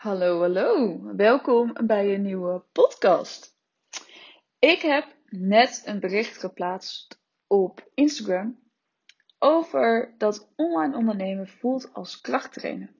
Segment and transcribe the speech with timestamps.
[0.00, 1.00] Hallo, hallo.
[1.16, 3.56] Welkom bij een nieuwe podcast.
[4.58, 8.58] Ik heb net een bericht geplaatst op Instagram
[9.38, 12.94] over dat online ondernemen voelt als krachttrainen.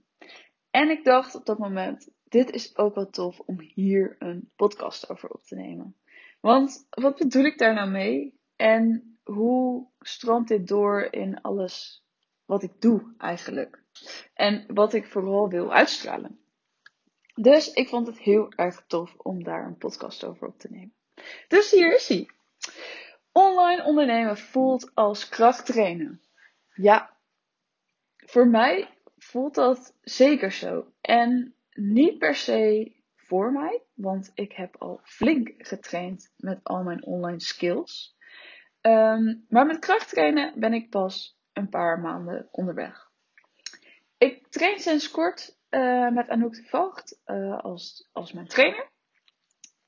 [0.70, 5.10] En ik dacht op dat moment, dit is ook wel tof om hier een podcast
[5.10, 5.96] over op te nemen.
[6.40, 8.40] Want wat bedoel ik daar nou mee?
[8.56, 12.04] En hoe stroomt dit door in alles
[12.44, 13.84] wat ik doe eigenlijk?
[14.34, 16.39] En wat ik vooral wil uitstralen.
[17.42, 20.94] Dus ik vond het heel erg tof om daar een podcast over op te nemen.
[21.48, 22.28] Dus hier is hij.
[23.32, 26.22] Online ondernemen voelt als krachttrainen.
[26.74, 27.16] Ja,
[28.16, 30.92] voor mij voelt dat zeker zo.
[31.00, 37.04] En niet per se voor mij, want ik heb al flink getraind met al mijn
[37.04, 38.16] online skills.
[38.80, 43.10] Ehm, maar met krachttrainen ben ik pas een paar maanden onderweg.
[44.18, 48.90] Ik train sinds kort uh, met Anouk de Voogd uh, als, als mijn trainer.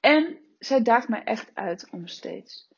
[0.00, 2.68] En zij daagt mij echt uit om steeds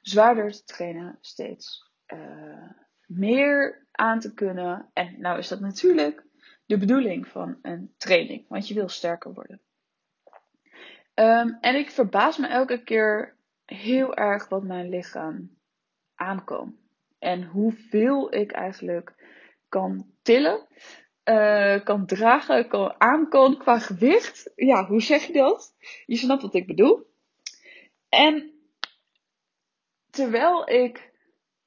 [0.00, 2.70] zwaarder te trainen, steeds uh,
[3.06, 4.90] meer aan te kunnen.
[4.92, 6.24] En nou is dat natuurlijk
[6.66, 9.60] de bedoeling van een training, want je wil sterker worden.
[11.14, 15.58] Um, en ik verbaas me elke keer heel erg wat mijn lichaam
[16.14, 16.80] aankomt.
[17.18, 19.14] En hoeveel ik eigenlijk
[19.68, 20.66] kan tillen
[21.24, 23.28] uh, kan dragen, kan aan
[23.58, 24.52] qua gewicht.
[24.54, 25.74] Ja, hoe zeg je dat?
[26.06, 27.10] Je snapt wat ik bedoel.
[28.08, 28.52] En
[30.10, 31.12] terwijl ik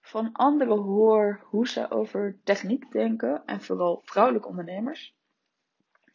[0.02, 5.16] van anderen hoor hoe ze over techniek denken, en vooral vrouwelijke ondernemers.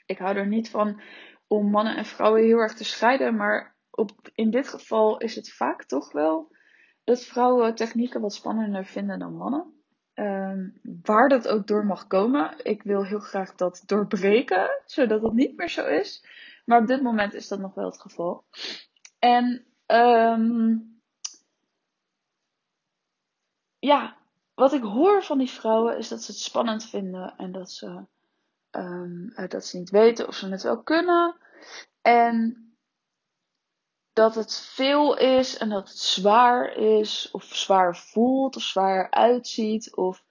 [0.06, 1.00] Ik hou er niet van
[1.46, 5.52] om mannen en vrouwen heel erg te scheiden, maar op, in dit geval is het
[5.52, 6.56] vaak toch wel
[7.04, 9.79] dat vrouwen technieken wat spannender vinden dan mannen.
[10.20, 12.54] Um, waar dat ook door mag komen.
[12.62, 16.24] Ik wil heel graag dat doorbreken, zodat het niet meer zo is.
[16.64, 18.44] Maar op dit moment is dat nog wel het geval.
[19.18, 21.00] En um,
[23.78, 24.16] ja,
[24.54, 28.04] wat ik hoor van die vrouwen is dat ze het spannend vinden en dat ze,
[28.70, 31.36] um, dat ze niet weten of ze het wel kunnen.
[32.02, 32.64] En
[34.12, 39.96] dat het veel is en dat het zwaar is, of zwaar voelt, of zwaar uitziet,
[39.96, 40.24] of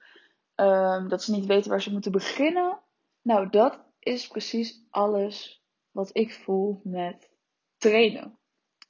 [0.55, 2.79] um, dat ze niet weten waar ze moeten beginnen.
[3.21, 7.29] Nou, dat is precies alles wat ik voel met
[7.77, 8.37] trainen.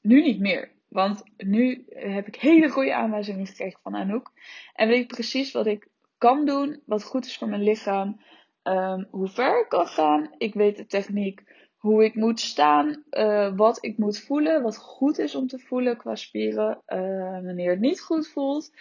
[0.01, 4.31] Nu niet meer, want nu heb ik hele goede aanwijzingen gekregen van Anouk.
[4.73, 8.21] En weet ik precies wat ik kan doen, wat goed is voor mijn lichaam,
[8.63, 10.29] um, hoe ver ik kan gaan.
[10.37, 11.43] Ik weet de techniek
[11.79, 15.97] hoe ik moet staan, uh, wat ik moet voelen, wat goed is om te voelen
[15.97, 18.71] qua spieren, uh, wanneer het niet goed voelt.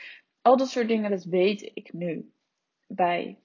[0.43, 2.33] Al dat soort dingen, dat weet ik nu
[2.87, 3.43] bij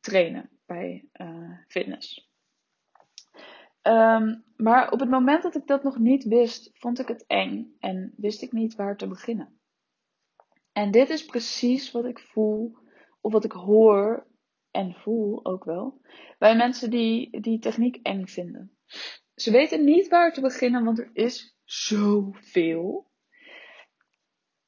[0.00, 2.28] trainen, bij uh, fitness.
[3.82, 7.76] Um, maar op het moment dat ik dat nog niet wist, vond ik het eng
[7.78, 9.60] en wist ik niet waar te beginnen.
[10.72, 12.76] En dit is precies wat ik voel,
[13.20, 14.26] of wat ik hoor
[14.70, 16.00] en voel ook wel,
[16.38, 18.76] bij mensen die die techniek eng vinden.
[19.34, 23.10] Ze weten niet waar te beginnen, want er is zoveel.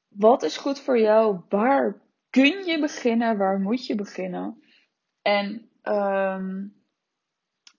[0.07, 1.41] Wat is goed voor jou?
[1.49, 3.37] Waar kun je beginnen?
[3.37, 4.63] Waar moet je beginnen?
[5.21, 6.75] En um,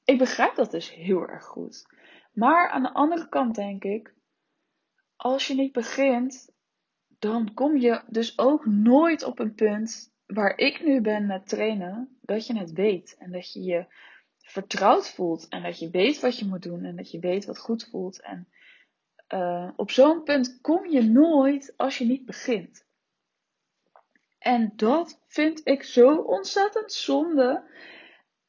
[0.04, 1.86] ik begrijp dat dus heel erg goed.
[2.32, 4.14] Maar aan de andere kant denk ik,
[5.16, 6.54] als je niet begint,
[7.18, 12.18] dan kom je dus ook nooit op een punt waar ik nu ben met trainen,
[12.20, 13.86] dat je het weet en dat je je
[14.38, 17.58] vertrouwd voelt en dat je weet wat je moet doen en dat je weet wat
[17.58, 18.20] goed voelt.
[18.20, 18.48] En
[19.34, 22.86] uh, op zo'n punt kom je nooit als je niet begint.
[24.38, 27.70] En dat vind ik zo ontzettend zonde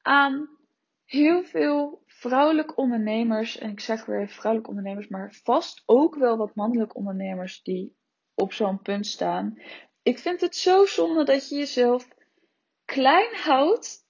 [0.02, 0.50] aan
[1.06, 3.58] heel veel vrouwelijke ondernemers.
[3.58, 7.98] En ik zeg weer vrouwelijke ondernemers, maar vast ook wel wat mannelijke ondernemers die
[8.34, 9.62] op zo'n punt staan.
[10.06, 12.08] Ik vind het zo zonde dat je jezelf
[12.86, 14.06] klein houdt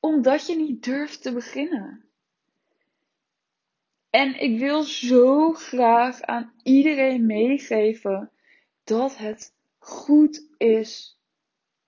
[0.00, 2.04] omdat je niet durft te beginnen.
[4.10, 8.30] En ik wil zo graag aan iedereen meegeven
[8.84, 11.18] dat het goed is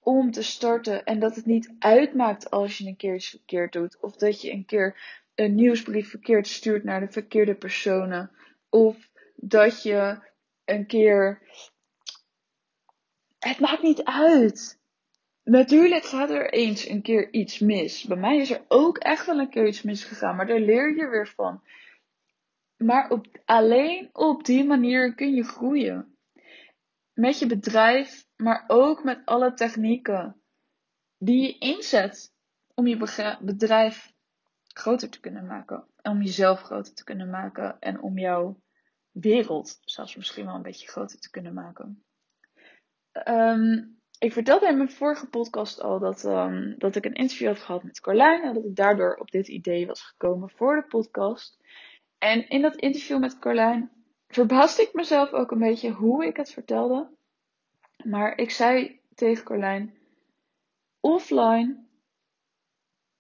[0.01, 4.17] om te starten en dat het niet uitmaakt als je een keer verkeerd doet of
[4.17, 5.01] dat je een keer
[5.35, 8.31] een nieuwsbrief verkeerd stuurt naar de verkeerde personen
[8.69, 10.19] of dat je
[10.65, 11.43] een keer
[13.39, 14.81] het maakt niet uit.
[15.43, 18.05] Natuurlijk gaat er eens een keer iets mis.
[18.05, 21.09] Bij mij is er ook echt wel een keer iets misgegaan, maar daar leer je
[21.09, 21.63] weer van.
[22.77, 26.17] Maar op, alleen op die manier kun je groeien.
[27.13, 30.41] Met je bedrijf, maar ook met alle technieken
[31.19, 32.33] die je inzet
[32.75, 34.13] om je bedrijf
[34.67, 35.87] groter te kunnen maken.
[36.03, 37.77] Om jezelf groter te kunnen maken.
[37.81, 38.61] En om jouw
[39.11, 42.05] wereld zelfs misschien wel een beetje groter te kunnen maken.
[43.25, 43.85] Ehm,
[44.19, 47.83] ik vertelde in mijn vorige podcast al dat, um, dat ik een interview had gehad
[47.83, 48.43] met Carlijn.
[48.43, 51.59] En dat ik daardoor op dit idee was gekomen voor de podcast.
[52.19, 53.91] En in dat interview met Carlijn
[54.29, 57.09] verbaasde ik mezelf ook een beetje hoe ik het vertelde.
[58.05, 59.99] Maar ik zei tegen Carlijn:
[61.01, 61.87] offline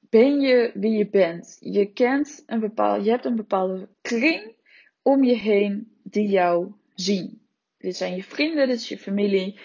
[0.01, 1.57] ben je wie je bent.
[1.61, 4.57] Je kent een bepaalde, je hebt een bepaalde kring
[5.03, 7.43] om je heen die jou zien.
[7.79, 9.59] Dit zijn je vrienden, dit is je familie,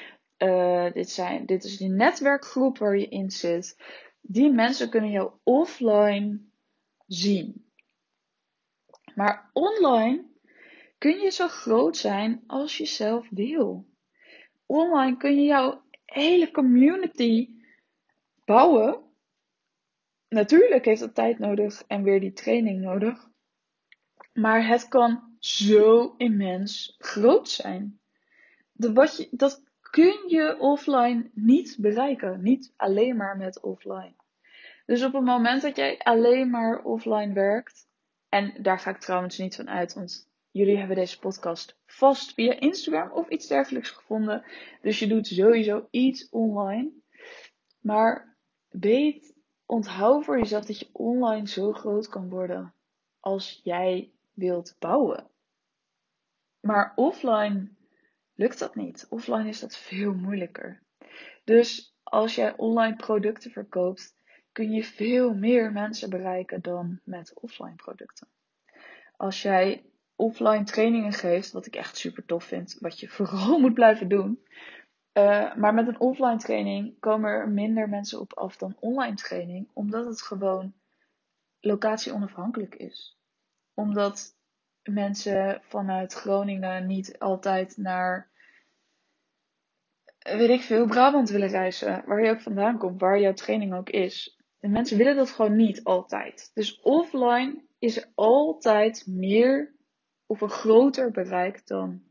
[0.43, 3.77] uh, dit, zijn, dit is die netwerkgroep waar je in zit.
[4.21, 6.39] Die mensen kunnen jou offline
[7.07, 7.65] zien.
[9.15, 10.25] Maar online
[10.97, 13.85] kun je zo groot zijn als je zelf wil.
[14.65, 17.49] Online kun je jouw hele community
[18.45, 19.01] bouwen.
[20.27, 23.29] Natuurlijk heeft dat tijd nodig en weer die training nodig.
[24.33, 27.99] Maar het kan zo immens groot zijn.
[28.71, 29.63] De, wat je, dat
[29.93, 32.41] kun je offline niet bereiken.
[32.41, 34.13] Niet alleen maar met offline.
[34.85, 37.87] Dus op het moment dat jij alleen maar offline werkt,
[38.29, 42.59] en daar ga ik trouwens niet van uit, want jullie hebben deze podcast vast via
[42.59, 44.43] Instagram of iets dergelijks gevonden.
[44.81, 46.91] Dus je doet sowieso iets online.
[47.79, 48.37] Maar
[48.69, 49.35] weet,
[49.65, 52.73] onthoud voor jezelf dat je online zo groot kan worden
[53.19, 55.27] als jij wilt bouwen.
[56.59, 57.69] Maar offline
[58.35, 59.05] lukt dat niet.
[59.09, 60.81] Offline is dat veel moeilijker.
[61.43, 64.15] Dus als jij online producten verkoopt,
[64.51, 68.27] kun je veel meer mensen bereiken dan met offline producten.
[69.17, 69.85] Als jij
[70.15, 74.43] offline trainingen geeft, wat ik echt super tof vind, wat je vooral moet blijven doen.
[75.13, 79.69] Uh, maar met een offline training komen er minder mensen op af dan online training,
[79.73, 80.73] omdat het gewoon
[81.59, 83.17] locatie onafhankelijk is.
[83.73, 84.35] Omdat
[84.83, 88.29] mensen vanuit Groningen niet altijd naar,
[90.19, 92.03] weet ik veel, Brabant willen reizen.
[92.05, 94.37] Waar je ook vandaan komt, waar jouw training ook is.
[94.59, 96.51] En mensen willen dat gewoon niet altijd.
[96.53, 99.75] Dus offline is er altijd meer
[100.25, 102.01] of een groter bereik dan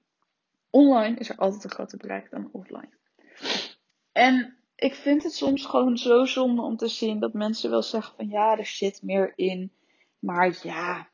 [0.71, 1.17] online.
[1.17, 2.91] Is er altijd een groter bereik dan offline.
[4.13, 8.17] En ik vind het soms gewoon zo zonde om te zien dat mensen wel zeggen
[8.17, 9.73] van ja, er zit meer in.
[10.19, 11.09] Maar ja,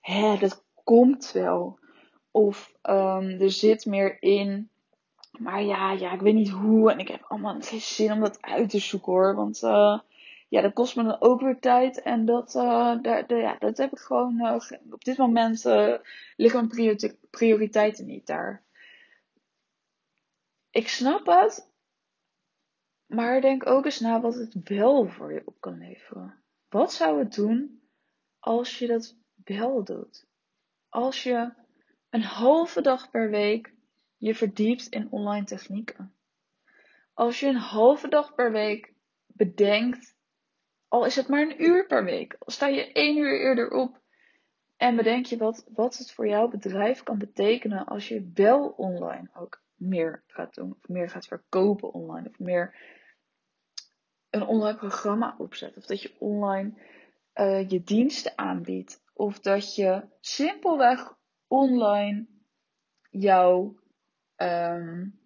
[0.00, 1.78] hè, dat komt wel.
[2.30, 4.70] Of um, er zit meer in.
[5.38, 6.90] Maar ja, ja, ik weet niet hoe.
[6.92, 9.34] En ik heb allemaal geen zin om dat uit te zoeken hoor.
[9.34, 9.98] Want uh,
[10.48, 12.02] ja, dat kost me dan ook weer tijd.
[12.02, 14.34] En dat, uh, daar, ja, dat heb ik gewoon.
[14.40, 14.56] Uh,
[14.90, 15.64] op dit moment
[16.36, 18.62] liggen mijn prioriteiten niet daar.
[20.70, 21.70] Ik snap het.
[23.06, 26.42] Maar denk ook eens na wat het wel voor je op kan leveren.
[26.68, 27.82] Wat zou het doen
[28.38, 30.26] als je dat wel doet?
[30.92, 31.52] Als je
[32.10, 33.74] een halve dag per week
[34.16, 36.14] je verdiept in online technieken.
[37.14, 38.94] Als je een halve dag per week
[39.26, 40.16] bedenkt,
[40.88, 44.00] al is het maar een uur per week, al sta je één uur eerder op
[44.76, 49.30] en bedenk je wat, wat het voor jouw bedrijf kan betekenen als je wel online
[49.34, 52.76] ook meer gaat doen, of meer gaat verkopen online, of meer
[54.30, 56.72] een online programma opzet, of dat je online
[57.34, 59.01] uh, je diensten aanbiedt.
[59.12, 61.14] Of dat je simpelweg
[61.46, 62.26] online
[63.10, 63.76] jouw
[64.36, 65.20] um,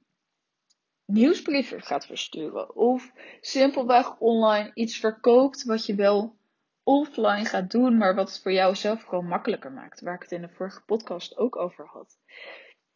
[1.05, 2.75] nieuwsbrieven gaat versturen.
[2.75, 6.37] Of simpelweg online iets verkoopt wat je wel
[6.83, 10.01] offline gaat doen, maar wat het voor jou zelf gewoon makkelijker maakt.
[10.01, 12.19] Waar ik het in de vorige podcast ook over had.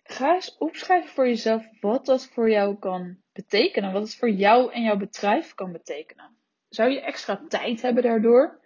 [0.02, 3.92] Ga eens opschrijven voor jezelf wat dat voor jou kan betekenen.
[3.92, 6.36] Wat het voor jou en jouw bedrijf kan betekenen.
[6.68, 8.60] Zou je extra tijd hebben daardoor?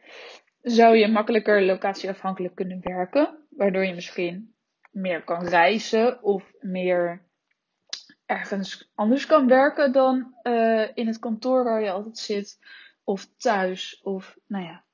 [0.65, 4.55] Zou je makkelijker locatieafhankelijk kunnen werken, waardoor je misschien
[4.91, 7.23] meer kan reizen of meer
[8.27, 12.59] ergens anders kan werken dan uh, in het kantoor waar je altijd zit,
[13.03, 14.85] of thuis, of nou ja,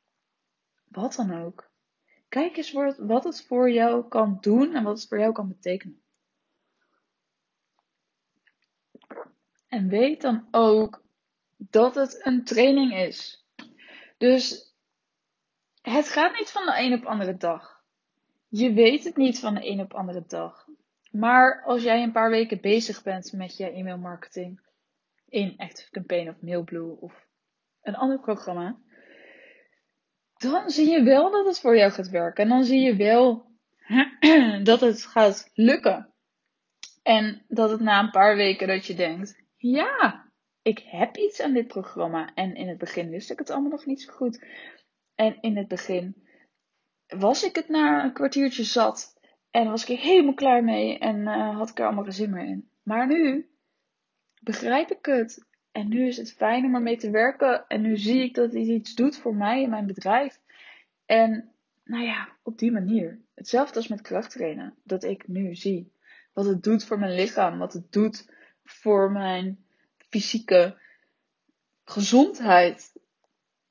[0.88, 1.70] wat dan ook.
[2.28, 6.02] Kijk eens wat het voor jou kan doen en wat het voor jou kan betekenen.
[9.68, 11.02] En weet dan ook
[11.56, 13.46] dat het een training is.
[14.18, 14.69] Dus
[15.90, 17.82] het gaat niet van de een op andere dag.
[18.48, 20.66] Je weet het niet van de een op andere dag.
[21.10, 24.60] Maar als jij een paar weken bezig bent met je e mailmarketing
[25.28, 27.26] in Active Campaign of Mailblue of
[27.82, 28.78] een ander programma,
[30.36, 32.44] dan zie je wel dat het voor jou gaat werken.
[32.44, 33.50] En dan zie je wel
[34.62, 36.12] dat het gaat lukken.
[37.02, 40.30] En dat het na een paar weken dat je denkt, ja,
[40.62, 42.34] ik heb iets aan dit programma.
[42.34, 44.44] En in het begin wist ik het allemaal nog niet zo goed.
[45.14, 46.24] En in het begin
[47.06, 51.16] was ik het na een kwartiertje zat en was ik er helemaal klaar mee en
[51.16, 52.70] uh, had ik er allemaal geen zin meer in.
[52.82, 53.50] Maar nu
[54.40, 55.48] begrijp ik het.
[55.72, 57.66] En nu is het fijn om ermee te werken.
[57.66, 60.40] En nu zie ik dat het iets doet voor mij en mijn bedrijf.
[61.06, 61.52] En
[61.84, 63.20] nou ja, op die manier.
[63.34, 64.74] Hetzelfde als met krachttrainen.
[64.84, 65.92] Dat ik nu zie
[66.32, 67.58] wat het doet voor mijn lichaam.
[67.58, 68.30] Wat het doet
[68.64, 69.64] voor mijn
[69.96, 70.78] fysieke
[71.84, 72.92] gezondheid.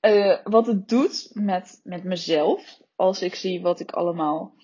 [0.02, 2.80] Uh, wat het doet met, met mezelf.
[2.96, 4.56] Als ik zie wat ik allemaal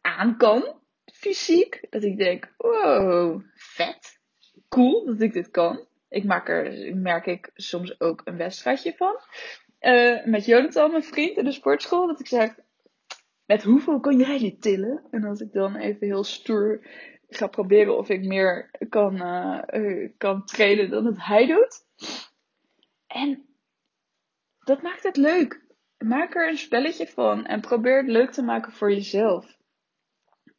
[0.00, 0.76] aan kan.
[1.12, 1.86] Fysiek.
[1.90, 4.20] Dat ik denk, wow, vet.
[4.68, 5.86] Cool dat ik dit kan.
[6.08, 9.16] Ik maak er, merk ik, soms ook een wedstrijdje van.
[9.80, 12.06] Uh, met Jonathan, mijn vriend, in de sportschool.
[12.06, 12.54] Dat ik zeg,
[13.46, 15.06] met hoeveel kan jij dit tillen?
[15.10, 16.86] En als ik dan even heel stoer
[17.28, 21.84] ga proberen of ik meer kan, uh, kan trainen dan dat hij doet.
[23.06, 23.47] En
[24.68, 25.60] dat maakt het leuk.
[25.98, 29.56] Maak er een spelletje van en probeer het leuk te maken voor jezelf.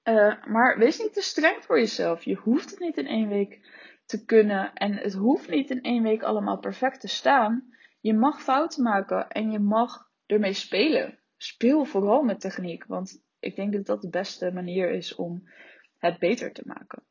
[0.04, 2.24] Uh, maar wees niet te streng voor jezelf.
[2.24, 3.60] Je hoeft het niet in één week
[4.06, 7.74] te kunnen en het hoeft niet in één week allemaal perfect te staan.
[8.00, 11.20] Je mag fouten maken en je mag ermee spelen.
[11.38, 15.50] Speel vooral met techniek, want ik denk dat dat de beste manier is om
[15.98, 17.04] het beter te maken.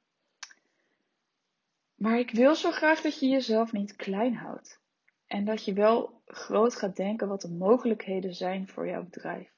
[1.94, 4.80] Maar ik wil zo graag dat je jezelf niet klein houdt.
[5.28, 9.50] En dat je wel groot gaat denken wat de mogelijkheden zijn voor jouw bedrijf.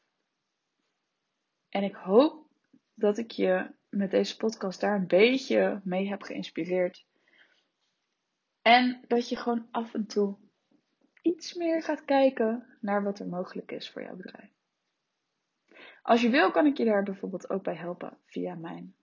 [1.69, 2.47] En ik hoop
[2.95, 7.07] dat ik je met deze podcast daar een beetje mee heb geïnspireerd.
[8.63, 10.37] En dat je gewoon af en toe
[11.23, 14.51] iets meer gaat kijken naar wat er mogelijk is voor jouw bedrijf.
[16.03, 18.95] Als je wil, kan ik je daar bijvoorbeeld ook bij helpen via mijn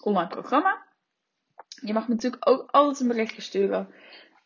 [0.00, 0.86] online programma.
[1.82, 3.94] Je mag me natuurlijk ook altijd een berichtje sturen.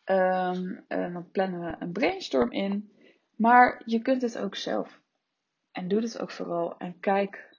[0.05, 2.91] Um, dan plannen we een brainstorm in.
[3.35, 4.99] Maar je kunt het ook zelf.
[5.71, 6.77] En doe het ook vooral.
[6.77, 7.57] En kijk,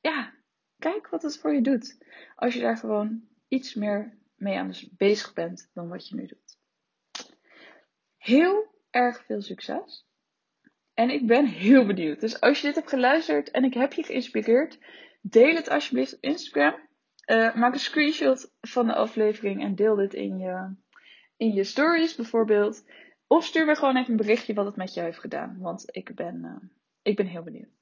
[0.00, 0.34] ja,
[0.78, 2.04] kijk wat het voor je doet.
[2.36, 6.58] Als je daar gewoon iets meer mee aan bezig bent dan wat je nu doet.
[8.16, 10.06] Heel erg veel succes.
[10.94, 12.20] En ik ben heel benieuwd.
[12.20, 14.78] Dus als je dit hebt geluisterd en ik heb je geïnspireerd,
[15.20, 16.88] deel het alsjeblieft op Instagram.
[17.26, 20.74] Uh, maak een screenshot van de aflevering en deel dit in je,
[21.40, 22.84] in je stories bijvoorbeeld.
[23.26, 25.58] Of stuur me gewoon even een berichtje wat het met jou heeft gedaan.
[25.58, 26.68] Want ik ben, uh,
[27.02, 27.79] ik ben heel benieuwd.